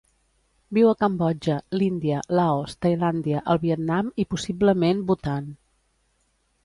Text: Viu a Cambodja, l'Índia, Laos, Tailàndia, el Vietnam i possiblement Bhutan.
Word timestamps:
Viu 0.75 0.87
a 0.91 0.95
Cambodja, 1.01 1.57
l'Índia, 1.81 2.23
Laos, 2.39 2.73
Tailàndia, 2.85 3.43
el 3.55 3.61
Vietnam 3.67 4.13
i 4.25 4.29
possiblement 4.33 5.05
Bhutan. 5.13 5.53